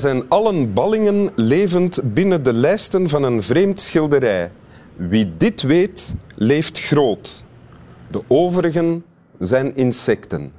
[0.00, 4.52] Zijn allen ballingen levend binnen de lijsten van een vreemd schilderij.
[4.96, 7.44] Wie dit weet, leeft groot.
[8.10, 9.04] De overigen
[9.38, 10.52] zijn insecten.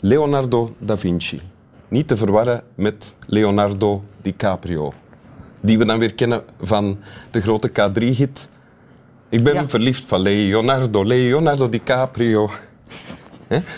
[0.00, 1.40] Leonardo da Vinci.
[1.88, 4.92] Niet te verwarren met Leonardo DiCaprio.
[5.60, 6.98] Die we dan weer kennen van
[7.30, 8.48] de grote K3-hit.
[9.28, 9.68] Ik ben Ja.
[9.68, 12.50] verliefd van Leonardo, Leonardo DiCaprio.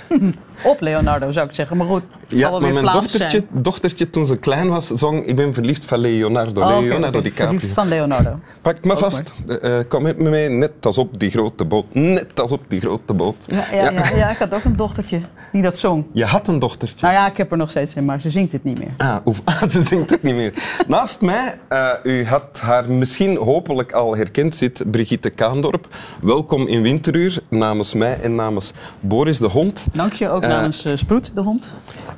[0.64, 1.76] Op Leonardo zou ik zeggen.
[1.76, 2.02] Maar goed,
[2.38, 3.62] Ja, maar mijn dochtertje, zijn.
[3.62, 7.46] dochtertje, toen ze klein was, zong Ik ben verliefd van Leonardo, Oh, oké, Leonardo DiCaprio.
[7.46, 8.38] verliefd van Leonardo.
[8.62, 9.32] Pak me Ook vast.
[9.46, 11.84] Eh, eh, kom met me mee, net als op die grote boot.
[11.92, 13.36] Net als op die grote boot.
[13.46, 14.16] Ja, ja, ja.
[14.16, 15.20] ja, ik had ook een dochtertje
[15.52, 16.04] die dat zong.
[16.12, 17.06] Je had een dochtertje.
[17.06, 18.90] Nou ja, ik heb er nog steeds een, maar ze zingt het niet meer.
[18.96, 20.52] Ah, oef, ah, ze zingt het niet meer.
[20.86, 25.88] Naast mij, eh, u had haar misschien hopelijk al herkend, zit Brigitte Kaandorp.
[26.20, 29.86] Welkom in Winteruur, namens mij en namens Boris de hond.
[29.92, 31.70] Dank je ook namens Sproet, de hond.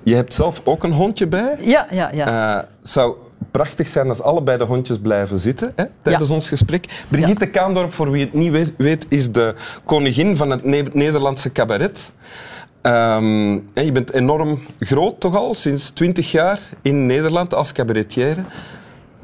[0.05, 1.57] Je hebt zelf ook een hondje bij.
[1.61, 2.57] Ja, ja, ja.
[2.81, 3.15] Het zou
[3.51, 6.35] prachtig zijn als allebei de hondjes blijven zitten hè, tijdens Ja.
[6.35, 7.05] ons gesprek.
[7.09, 12.13] Brigitte Kaandorp, voor wie het niet weet, is de koningin van het Ne- Nederlandse cabaret.
[12.83, 18.41] Ehm, en je bent enorm groot toch al, sinds 20 jaar in Nederland als cabaretière.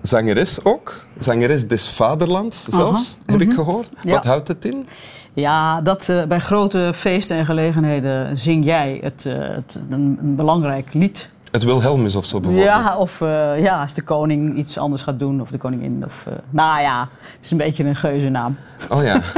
[0.03, 1.07] Zangeres ook.
[1.19, 3.91] Zangeres des vaderlands zelfs, heb ik gehoord.
[3.99, 4.09] Mhm.
[4.09, 4.15] Ja.
[4.15, 4.87] Wat houdt het in?
[5.35, 10.35] Ja, dat eh, bij grote feesten en gelegenheden zing jij het, eh, het, een, een
[10.37, 11.31] belangrijk lied.
[11.51, 12.71] Het Wilhelmus of zo bijvoorbeeld.
[12.71, 16.03] Ja, of eh, ja, als de koning iets anders gaat doen, of de koningin.
[16.07, 18.57] Of, nou ja, het is een beetje een geuzennaam.
[18.89, 19.21] Oh ja.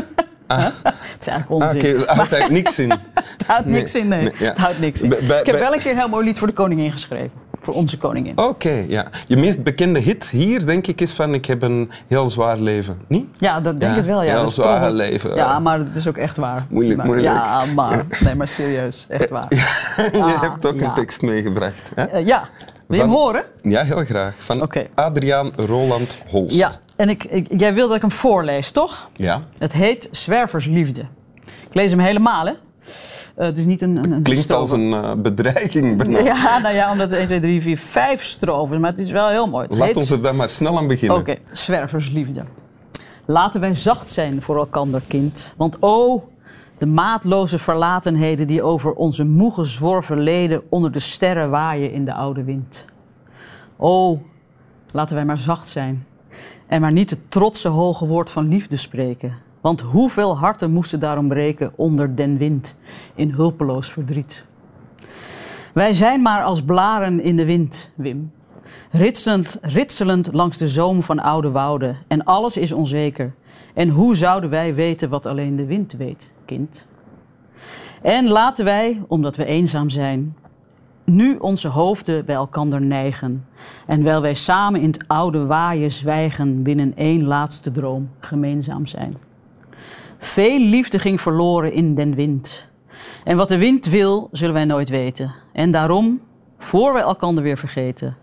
[0.47, 1.81] Het is eigenlijk Ah, onzin.
[1.91, 2.91] Oké, het houdt eigenlijk niks in.
[3.39, 4.23] Het houdt Nee, niks in, nee.
[4.23, 4.49] nee, ja.
[4.49, 5.09] Het houdt niks in.
[5.09, 7.31] Bij- bij- ik heb wel een keer een heel mooi lied voor de koningin geschreven.
[7.63, 8.39] Voor onze koningin.
[8.39, 9.07] Oké, ja.
[9.27, 13.01] Je meest bekende hit hier, denk ik, is van Ik heb een heel zwaar leven.
[13.07, 13.27] Niet?
[13.39, 14.23] Ja, dat denk Ja, ik wel.
[14.23, 15.35] Ja, heel Dat zwaar toch leven.
[15.35, 16.67] Ja, maar het is ook echt waar.
[16.69, 17.35] Moeilijk, Maar- moeilijk.
[17.35, 19.07] Ja, maar, nee, maar serieus.
[19.09, 19.47] Echt waar.
[20.13, 20.85] je hebt ook ja.
[20.89, 21.91] een tekst meegebracht.
[21.95, 22.05] Hè?
[22.05, 22.49] Eh, ja,
[22.87, 23.45] wil je hem horen?
[23.63, 24.35] Ja, heel graag.
[24.39, 24.69] Van.
[24.95, 26.57] Adriaan Roland Holst.
[26.57, 29.09] Ja, en ik, ik- jij wil dat ik hem voorlees, toch?
[29.17, 29.41] Ja.
[29.59, 31.03] Het heet Zwerversliefde.
[31.45, 32.53] Ik lees hem helemaal, hè?
[33.37, 33.97] Het is niet een...
[33.97, 35.97] een, een Klinkt als een eh, bedreiging.
[35.97, 36.19] bijna.
[36.35, 38.81] Ja, nou ja, omdat het 1, 2, 3, 4, 5 stroven.
[38.81, 39.67] Maar het is wel heel mooi.
[39.69, 41.19] Het Laat heet- ons er dan maar snel aan beginnen.
[41.19, 42.43] Oké, zwerversliefde.
[43.27, 45.55] Laten wij zacht zijn voor elkander, kind.
[45.57, 46.29] Want o,
[46.79, 52.15] de maatloze verlatenheden die over onze moe gezworven leden onder de sterren waaien in de
[52.15, 52.85] oude wind.
[53.77, 54.23] O,
[54.93, 56.07] laten wij maar zacht zijn.
[56.67, 59.35] En maar niet het trotse hoge woord van liefde spreken.
[59.63, 62.77] Want hoeveel harten moesten daarom breken onder den wind
[63.15, 64.45] in hulpeloos verdriet.
[65.75, 68.33] Wij zijn maar als blaren in de wind, Wim.
[68.91, 71.97] Ritselend, ritselend langs de zoom van oude wouden.
[72.09, 73.35] En alles is onzeker.
[73.75, 76.87] En hoe zouden wij weten wat alleen de wind weet, kind?
[78.03, 80.37] En laten wij, omdat we eenzaam zijn,
[81.05, 83.47] nu onze hoofden bij elkander neigen.
[83.87, 89.17] En wijl wij samen in het oude waaien zwijgen, binnen één laatste droom gemeenzaam zijn.
[90.23, 92.69] Veel liefde ging verloren in den wind.
[93.25, 95.35] En wat de wind wil, zullen wij nooit weten.
[95.53, 96.21] En daarom,
[96.59, 98.17] voor wij elkander weer vergeten,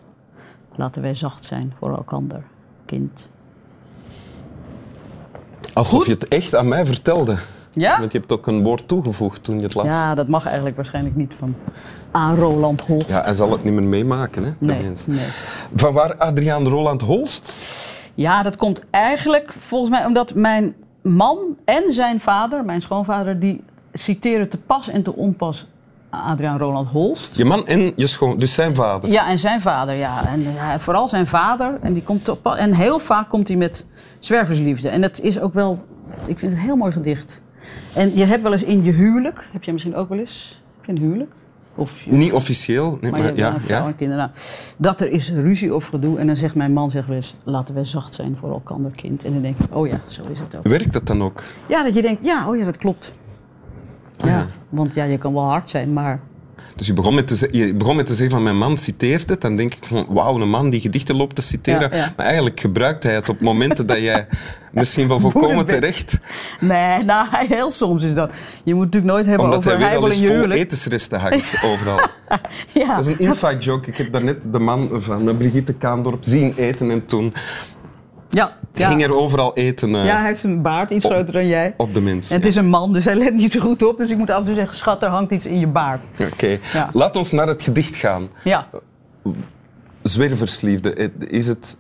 [0.75, 2.43] laten wij zacht zijn voor elkander,
[2.85, 3.27] kind.
[5.73, 6.07] Alsof Goed.
[6.07, 7.37] je het echt aan mij vertelde.
[7.73, 7.99] Ja?
[7.99, 9.85] Want je hebt ook een woord toegevoegd toen je het las.
[9.85, 11.55] Ja, dat mag eigenlijk waarschijnlijk niet van
[12.11, 13.09] aan Roland Holst.
[13.09, 15.27] Ja, hij zal het niet meer meemaken, hè, de nee, nee.
[15.75, 17.53] Van waar Adriaan Roland Holst?
[18.15, 20.75] Ja, dat komt eigenlijk volgens mij omdat mijn
[21.09, 25.67] man en zijn vader, mijn schoonvader, die citeren te pas en te onpas
[26.09, 27.35] Adriaan Roland Holst.
[27.35, 28.37] Je man en je schoon...
[28.37, 29.11] Dus zijn vader.
[29.11, 30.23] Ja, en zijn vader, ja.
[30.27, 30.45] En
[30.79, 31.77] vooral zijn vader.
[31.81, 33.85] En, die komt op, en heel vaak komt hij met
[34.19, 34.89] zwerversliefde.
[34.89, 35.83] En dat is ook wel,
[36.25, 37.41] ik vind het een heel mooi gedicht.
[37.93, 40.85] En je hebt wel eens in je huwelijk, heb jij misschien ook wel eens, heb
[40.85, 41.31] je een huwelijk?
[41.79, 43.91] Of Niet officieel, nee, maar maar, ja.
[43.97, 44.17] kinderen.
[44.17, 44.29] Nou,
[44.77, 46.19] dat er is ruzie of gedoe.
[46.19, 49.23] En dan zegt mijn man, zegt eens, laten wij zacht zijn voor elkander kind.
[49.23, 50.67] En dan denk ik, oh ja, zo is het ook.
[50.67, 51.43] Werkt dat dan ook?
[51.67, 53.13] Ja, dat je denkt, ja, oh ja, dat klopt.
[54.17, 54.47] Ja, ja.
[54.69, 56.19] want ja, je kan wel hard zijn, maar
[56.75, 59.41] Dus je begon, met te, je begon met te zeggen van mijn man citeert het.
[59.41, 61.89] Dan denk ik van wauw, een man die gedichten loopt te citeren.
[61.91, 62.13] Ja, ja.
[62.17, 64.27] Maar eigenlijk gebruikt hij het op momenten dat jij
[64.71, 66.19] misschien wel volkomen terecht...
[66.59, 68.33] nee, nou, heel soms is dat.
[68.63, 70.59] Je moet natuurlijk nooit hebben Omdat over hij weer heibel in eens je huwelijk.
[70.59, 71.99] etensresten hangt overal.
[72.71, 72.95] Ja.
[72.95, 73.87] Dat is een inside joke.
[73.87, 77.33] Ik heb daarnet de man van eh, Brigitte Kaandorp zien eten en toen
[78.29, 78.87] Ja, ja.
[78.87, 81.73] ging er overal eten eh, ja, hij heeft een baard iets op- groter dan jij.
[81.77, 82.29] op de mens.
[82.29, 83.97] En het is een man, dus hij let niet zo goed op.
[83.97, 86.01] Dus ik moet af en toe zeggen, schat, er hangt iets in je baard.
[86.33, 86.89] Oké, Ja.
[86.93, 88.29] laat ons naar het gedicht gaan.
[88.43, 88.67] Ja,
[90.01, 90.93] Zwerversliefde.
[90.93, 91.77] Eh, Is het,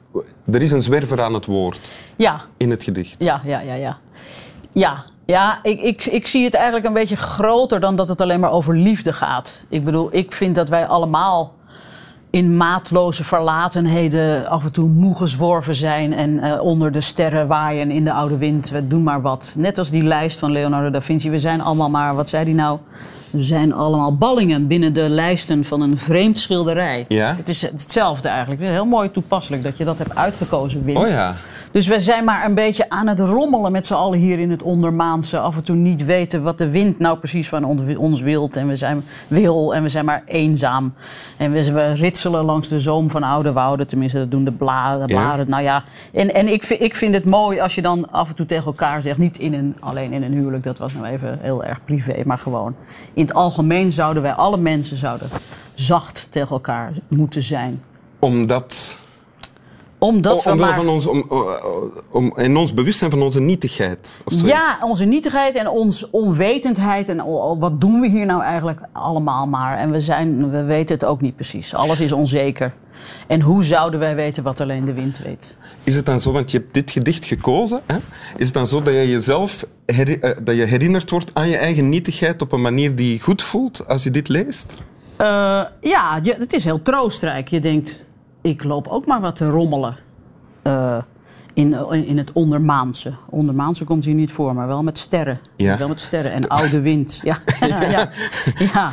[0.51, 3.15] er is een zwerver aan het woord ja, in het gedicht.
[3.17, 3.73] ja, ja, ja.
[3.73, 3.97] Ja,
[4.73, 8.39] ja, ja ik, ik, ik zie het eigenlijk een beetje groter dan dat het alleen
[8.39, 9.63] maar over liefde gaat.
[9.69, 11.51] Ik bedoel, ik vind dat wij allemaal
[12.29, 17.91] in maatloze verlatenheden af en toe moe gezworven zijn en eh, onder de sterren waaien
[17.91, 18.69] in de oude wind.
[18.69, 19.53] We doen maar wat.
[19.57, 21.29] Net als die lijst van Leonardo da Vinci.
[21.29, 22.79] We zijn allemaal maar, wat zei hij nou?
[23.31, 27.05] We zijn allemaal ballingen binnen de lijsten van een vreemd schilderij.
[27.07, 27.35] Ja?
[27.35, 28.61] Het is hetzelfde eigenlijk.
[28.61, 30.97] Heel mooi toepasselijk dat je dat hebt uitgekozen, Wim.
[30.97, 31.35] Oh ja.
[31.71, 34.63] Dus we zijn maar een beetje aan het rommelen met z'n allen hier in het
[34.63, 35.39] ondermaanse.
[35.39, 37.63] Af en toe niet weten wat de wind nou precies van
[37.97, 38.55] ons- wilt.
[38.55, 40.93] En we zijn wil en we zijn maar eenzaam.
[41.37, 43.87] En we, ritselen langs de zoom van oude wouden.
[43.87, 45.05] Tenminste, dat doen de bla- de Ja.
[45.05, 45.49] blaren.
[45.49, 45.83] Nou ja,
[46.13, 48.65] en, en ik, vind- ik vind het mooi als je dan af en toe tegen
[48.65, 49.17] elkaar zegt...
[49.17, 52.37] niet in een, alleen in een huwelijk, dat was nou even heel erg privé, maar
[52.37, 52.75] gewoon...
[53.19, 55.29] in het algemeen zouden wij, alle mensen zouden
[55.73, 57.83] zacht tegen elkaar moeten zijn.
[58.19, 58.97] Omdat...
[59.97, 60.73] Omdat we maar...
[60.73, 61.25] van ons, om,
[62.11, 64.21] om, in ons bewustzijn van onze nietigheid.
[64.25, 64.45] Of.
[64.45, 67.09] Ja, onze nietigheid en onze onwetendheid.
[67.09, 67.25] En
[67.59, 69.77] wat doen we hier nou eigenlijk allemaal maar?
[69.77, 71.75] En we, zijn, we weten het ook niet precies.
[71.75, 72.73] Alles is onzeker.
[73.27, 75.55] En hoe zouden wij weten wat alleen de wind weet?
[75.83, 77.95] Is het dan zo, want je hebt dit gedicht gekozen, hè?
[78.37, 80.05] is het dan zo dat je jezelf eh,
[80.43, 84.03] dat je herinnerd wordt aan je eigen nietigheid op een manier die goed voelt als
[84.03, 84.77] je dit leest?
[85.15, 87.47] Eh, ja, het is heel troostrijk.
[87.47, 87.99] Je denkt,
[88.41, 89.97] ik loop ook maar wat te rommelen.
[91.59, 93.13] In, in het ondermaanse.
[93.29, 95.39] Ondermaanse komt hier niet voor, maar wel met sterren.
[95.55, 95.77] Ja.
[95.77, 97.19] Wel met sterren en oude wind.
[97.23, 98.09] Ja, ja, ja,
[98.73, 98.91] ja.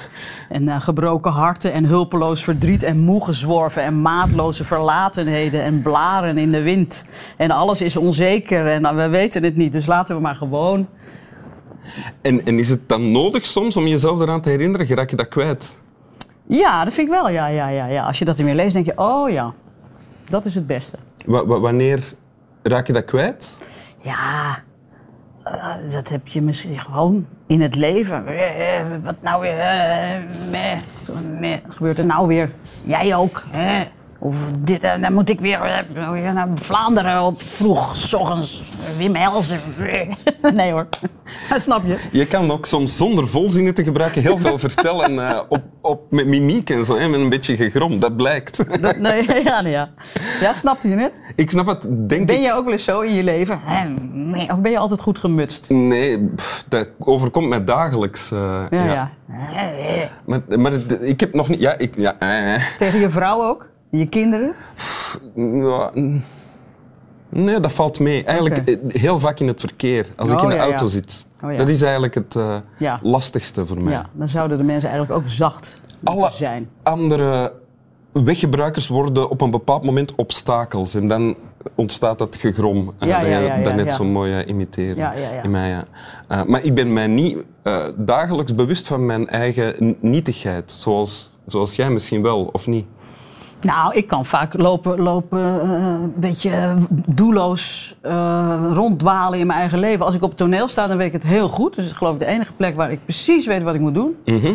[0.48, 6.38] En eh, gebroken harten en hulpeloos verdriet en moe gezworven en maatloze verlatenheden en blaren
[6.38, 7.04] in de wind.
[7.36, 10.86] En alles is onzeker en nou, we weten het niet, dus laten we maar gewoon.
[12.22, 14.86] En, en is het dan nodig soms om jezelf eraan te herinneren?
[14.86, 15.78] Raak je dat kwijt?
[16.46, 17.28] Ja, dat vind ik wel.
[17.30, 18.06] Ja, ja, ja, ja.
[18.06, 19.52] Als je dat weer leest, denk je, oh ja,
[20.30, 20.96] dat is het beste.
[21.24, 22.12] Wa- wa- wanneer
[22.68, 23.56] raak je dat kwijt?
[24.02, 24.58] Ja,
[25.44, 28.26] eh, dat heb je misschien gewoon in het leven.
[28.26, 29.56] Eh, Wat nou weer?
[31.40, 32.50] meh, gebeurt er nou weer?
[32.84, 33.42] Jij ook?
[33.50, 33.84] Hè?
[34.26, 38.62] Of dit, eh, dan moet ik weer eh, naar Vlaanderen op vroeg, s ochtends.
[38.96, 39.60] Wim Helsen.
[40.54, 40.88] Nee hoor,
[41.56, 41.96] snap je?
[42.10, 46.26] Je kan ook soms zonder volzinnen te gebruiken heel veel vertellen eh, op, op, met
[46.26, 48.00] mimiek en zo, hè, met een beetje gegrom.
[48.00, 48.82] Dat blijkt.
[48.82, 49.90] Dat, nee, ja, nee, ja.
[50.40, 51.24] ja, snapte je het?
[51.36, 53.60] Ik snap het, denk Ben je ook wel eens zo in je leven?
[54.12, 55.68] Meh, Of ben je altijd goed gemutst?
[55.68, 56.30] Nee,
[56.68, 58.28] dat overkomt mij dagelijks.
[58.28, 58.84] Ja, ja.
[58.84, 59.10] ja.
[60.26, 61.60] Maar, maar ik heb nog niet...
[61.60, 61.94] Ja, ik...
[61.96, 62.16] Ja,
[62.78, 63.74] Tegen je vrouw ook?
[63.98, 64.54] Je kinderen?
[65.34, 66.22] mm,
[67.28, 68.24] nee, dat valt mee.
[68.24, 70.90] Eigenlijk eh, heel vaak in het verkeer, als ik Oh, in de ja, auto ja.
[70.90, 71.24] zit.
[71.44, 71.58] Oh, ja.
[71.58, 73.92] Dat is eigenlijk het eh, lastigste voor mij.
[73.92, 76.68] Ja, dan zouden de mensen eigenlijk ook zacht moeten Alle zijn.
[76.82, 77.52] andere
[78.12, 80.94] weggebruikers worden op een bepaald moment obstakels.
[80.94, 81.34] En dan
[81.74, 83.20] ontstaat dat gegrom Ja,
[83.62, 83.90] dat je ja.
[83.90, 85.00] zo mooi imiteerde.
[85.00, 85.12] Ja.
[85.42, 85.82] In mij,
[86.46, 87.36] maar ik ben mij niet
[87.96, 90.72] dagelijks bewust van mijn eigen nietigheid.
[90.72, 92.86] Zoals, zoals jij misschien wel, of niet?
[93.66, 96.76] Nou, ik kan vaak lopen, lopen eh, een beetje eh,
[97.14, 100.04] doelloos eh, ronddwalen in mijn eigen leven.
[100.04, 101.74] Als ik op het toneel sta, dan weet ik het heel goed.
[101.74, 103.94] Dus het is geloof ik de enige plek waar ik precies weet wat ik moet
[103.94, 104.16] doen.
[104.24, 104.54] Mhm.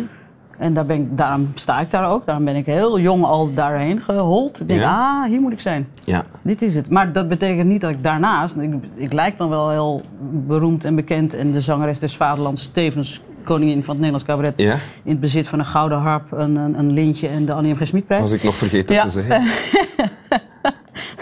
[0.58, 2.26] En daar ben ik, daarom sta ik daar ook.
[2.26, 4.60] Daarom ben ik heel jong al daarheen gehold.
[4.60, 5.22] Ik denk, Ja?
[5.22, 5.88] ah, hier moet ik zijn.
[6.00, 6.22] Ja.
[6.42, 6.90] Dit is het.
[6.90, 8.56] Maar dat betekent niet dat ik daarnaast...
[8.56, 10.02] Ik, ik lijk dan wel heel
[10.46, 11.34] beroemd en bekend...
[11.34, 14.54] en de zangeres des vaderlands, tevens koningin van het Nederlands cabaret...
[14.56, 14.72] Ja?
[15.04, 17.76] in het bezit van een gouden harp, een, een, een lintje en de Annie M.
[17.76, 17.86] G.
[17.86, 18.20] Smitprijs.
[18.20, 19.02] Was ik nog vergeten Ja.
[19.02, 19.42] te zeggen.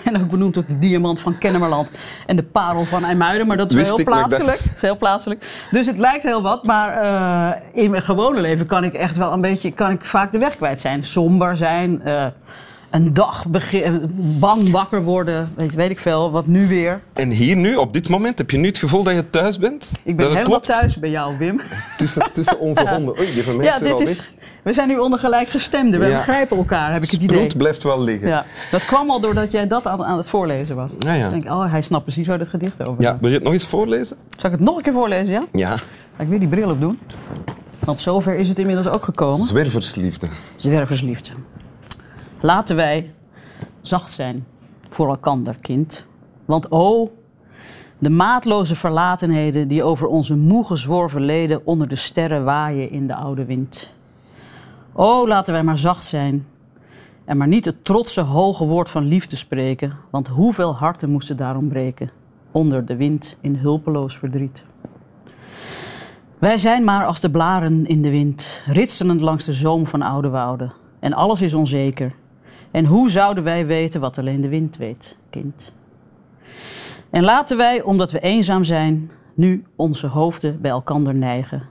[0.05, 3.47] En ook benoemd ook de diamant van Kennemerland en de parel van IJmuiden.
[3.47, 4.59] Maar dat is wel heel plaatselijk.
[4.59, 5.67] Dat is heel plaatselijk.
[5.71, 9.33] Dus het lijkt heel wat, maar eh, in mijn gewone leven kan ik echt wel
[9.33, 11.05] een beetje, kan ik vaak de weg kwijt zijn.
[11.05, 12.27] Somber zijn, eh,
[12.91, 17.01] een dag begin, bang wakker worden, weet, weet ik veel, wat nu weer.
[17.13, 19.91] En hier nu, op dit moment, heb je nu het gevoel dat je thuis bent?
[19.93, 20.81] Ik ben dat het helemaal klopt?
[20.81, 21.61] thuis bij jou, Wim.
[21.97, 23.19] Tussen, tussen onze honden.
[23.19, 24.33] Oei, die mij Ja, dit is, weg.
[24.63, 26.01] we zijn nu onder gelijkgestemden.
[26.01, 26.17] We Ja.
[26.17, 27.37] begrijpen elkaar, heb ik het idee.
[27.37, 28.29] Sproet blijft wel liggen.
[28.29, 30.91] Ja, dat kwam al doordat jij dat aan, aan het voorlezen was.
[30.99, 31.25] Ja, ja.
[31.25, 33.21] Ik denk, oh, hij snapt precies waar dit gedicht over Ja, gaat.
[33.21, 34.17] wil je het nog eens voorlezen?
[34.37, 35.45] Zal ik het nog een keer voorlezen, ja?
[35.53, 35.77] Ja.
[36.17, 36.99] Ga ik weer die bril op doen?
[37.85, 39.47] Want zover is het inmiddels ook gekomen.
[39.47, 40.27] Zwerversliefde.
[40.57, 41.31] Zwerversliefde.
[42.41, 43.15] Laten wij
[43.81, 44.47] zacht zijn
[44.89, 46.07] voor elkander, kind.
[46.45, 47.13] Want o,
[47.99, 53.15] de maatloze verlatenheden die over onze moe gezworven leden onder de sterren waaien in de
[53.15, 53.95] oude wind.
[54.93, 56.47] O, laten wij maar zacht zijn
[57.25, 61.69] en maar niet het trotse hoge woord van liefde spreken, want hoeveel harten moesten daarom
[61.69, 62.11] breken
[62.51, 64.65] onder de wind in hulpeloos verdriet.
[66.39, 70.29] Wij zijn maar als de blaren in de wind, ritselend langs de zoom van oude
[70.29, 70.73] wouden.
[71.01, 72.15] En alles is onzeker.
[72.71, 75.73] En hoe zouden wij weten wat alleen de wind weet, kind?
[77.11, 81.69] En laten wij, omdat we eenzaam zijn, nu onze hoofden bij elkander neigen.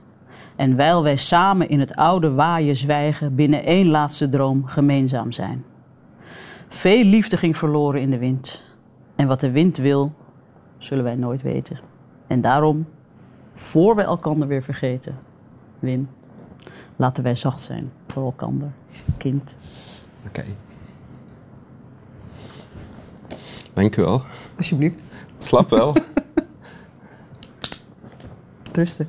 [0.56, 5.64] En wijl wij samen in het oude waaien zwijgen, binnen één laatste droom gemeenzaam zijn.
[6.68, 8.62] Veel liefde ging verloren in de wind.
[9.16, 10.12] En wat de wind wil,
[10.78, 11.78] zullen wij nooit weten.
[12.26, 12.86] En daarom,
[13.54, 15.18] voor we elkander weer vergeten,
[15.78, 16.08] Wim,
[16.96, 18.70] laten wij zacht zijn voor elkander,
[19.16, 19.54] kind.
[20.26, 20.44] Oké.
[23.80, 24.22] Dank u wel.
[24.56, 25.00] Alsjeblieft.
[25.38, 25.94] Slap wel.
[28.72, 29.08] Trusten.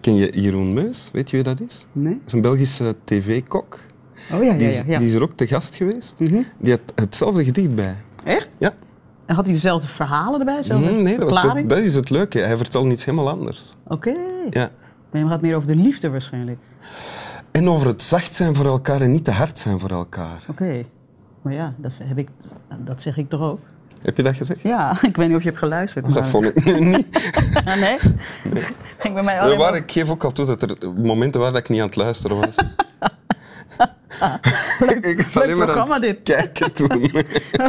[0.00, 1.10] Ken je Jeroen Meus?
[1.12, 1.86] Weet je wie dat is?
[1.92, 2.12] Nee?
[2.12, 3.78] Dat is een Belgische tv-kok.
[4.32, 4.82] Oh ja, Die, ja, is- ja.
[4.86, 4.98] ja.
[4.98, 6.20] die is er ook te gast geweest.
[6.20, 6.42] Mhm.
[6.58, 7.96] Die had hetzelfde gedicht bij.
[8.24, 8.48] Echt?
[8.58, 8.74] Ja.
[9.26, 10.56] En had hij dezelfde verhalen erbij?
[10.56, 12.38] Dezelfde Mm, nee, dat, dat is het leuke.
[12.38, 13.74] Hij vertelt iets helemaal anders.
[13.88, 14.12] Oké.
[14.50, 14.70] Ja.
[15.10, 16.58] Maar je gaat meer over de liefde waarschijnlijk.
[17.50, 20.44] En over het zacht zijn voor elkaar en niet te hard zijn voor elkaar.
[20.48, 20.84] Oké.
[21.44, 22.28] Maar ja, dat, heb ik,
[22.78, 23.58] dat zeg ik toch ook?
[24.02, 24.60] Heb je dat gezegd?
[24.62, 26.04] Ja, ik weet niet of je hebt geluisterd.
[26.04, 27.06] Dat maar- vond ik niet.
[27.64, 27.96] Ah, nee?
[28.98, 31.54] Ging bij mij Er alleen waren, ik geef ook al toe dat er momenten waren
[31.54, 32.56] dat ik niet aan het luisteren was.
[35.00, 36.22] ik was leuk alleen maar aan programma dit.
[36.22, 37.10] kijken toen.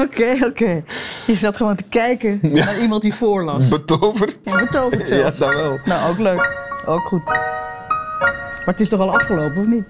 [0.01, 0.83] Oké, oké.
[1.27, 3.67] Je zat gewoon te kijken naar iemand die voorlas.
[3.67, 4.39] Betoverd.
[4.43, 5.37] Ja, betoverd Ja, zelfs.
[5.37, 5.79] dat wel.
[5.83, 6.49] Nou, ook leuk.
[6.85, 7.23] Ook goed.
[7.25, 9.83] Maar het is toch al afgelopen, of niet?